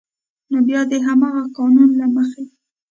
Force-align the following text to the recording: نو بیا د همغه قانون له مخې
نو 0.51 0.57
بیا 0.67 0.81
د 0.91 0.93
همغه 1.07 1.41
قانون 1.57 1.89
له 1.99 2.05
مخې 2.15 2.43